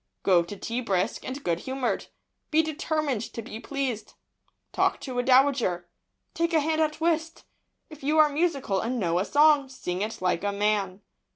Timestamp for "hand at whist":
6.59-7.43